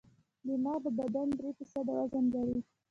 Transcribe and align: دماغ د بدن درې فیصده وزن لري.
دماغ 0.47 0.77
د 0.85 0.87
بدن 0.99 1.27
درې 1.37 1.51
فیصده 1.57 1.91
وزن 1.99 2.25
لري. 2.35 2.57